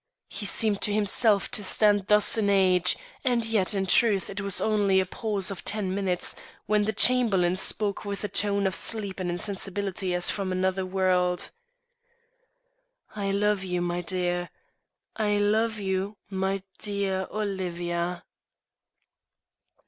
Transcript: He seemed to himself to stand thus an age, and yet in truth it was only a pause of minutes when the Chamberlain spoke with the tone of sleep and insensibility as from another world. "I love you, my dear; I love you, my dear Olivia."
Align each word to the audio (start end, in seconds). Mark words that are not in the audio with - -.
He 0.29 0.47
seemed 0.47 0.81
to 0.81 0.91
himself 0.91 1.51
to 1.51 1.63
stand 1.63 2.07
thus 2.07 2.35
an 2.35 2.49
age, 2.49 2.97
and 3.23 3.45
yet 3.45 3.75
in 3.75 3.85
truth 3.85 4.31
it 4.31 4.41
was 4.41 4.59
only 4.59 4.99
a 4.99 5.05
pause 5.05 5.51
of 5.51 5.61
minutes 5.75 6.33
when 6.65 6.85
the 6.85 6.91
Chamberlain 6.91 7.55
spoke 7.55 8.03
with 8.03 8.21
the 8.21 8.27
tone 8.27 8.65
of 8.65 8.73
sleep 8.73 9.19
and 9.19 9.29
insensibility 9.29 10.15
as 10.15 10.31
from 10.31 10.51
another 10.51 10.87
world. 10.87 11.51
"I 13.15 13.29
love 13.29 13.63
you, 13.63 13.79
my 13.79 14.01
dear; 14.01 14.49
I 15.17 15.37
love 15.37 15.77
you, 15.77 16.17
my 16.31 16.63
dear 16.79 17.27
Olivia." 17.29 18.23